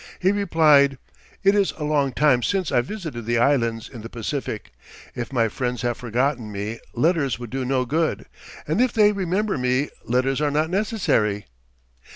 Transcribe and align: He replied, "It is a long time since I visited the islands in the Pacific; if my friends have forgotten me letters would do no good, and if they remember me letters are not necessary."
He 0.17 0.31
replied, 0.31 0.97
"It 1.43 1.53
is 1.53 1.73
a 1.77 1.83
long 1.83 2.11
time 2.11 2.41
since 2.41 2.71
I 2.71 2.81
visited 2.81 3.27
the 3.27 3.37
islands 3.37 3.87
in 3.87 4.01
the 4.01 4.09
Pacific; 4.09 4.71
if 5.13 5.31
my 5.31 5.47
friends 5.47 5.83
have 5.83 5.95
forgotten 5.95 6.51
me 6.51 6.79
letters 6.95 7.37
would 7.37 7.51
do 7.51 7.63
no 7.63 7.85
good, 7.85 8.25
and 8.67 8.81
if 8.81 8.93
they 8.93 9.11
remember 9.11 9.59
me 9.59 9.91
letters 10.03 10.41
are 10.41 10.49
not 10.49 10.71
necessary." 10.71 11.45